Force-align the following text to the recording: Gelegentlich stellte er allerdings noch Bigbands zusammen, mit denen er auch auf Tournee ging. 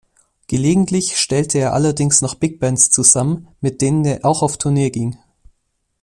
Gelegentlich 0.47 1.15
stellte 1.19 1.59
er 1.59 1.73
allerdings 1.75 2.23
noch 2.23 2.33
Bigbands 2.33 2.89
zusammen, 2.89 3.49
mit 3.61 3.81
denen 3.83 4.03
er 4.03 4.25
auch 4.25 4.41
auf 4.41 4.57
Tournee 4.57 4.89
ging. 4.89 5.19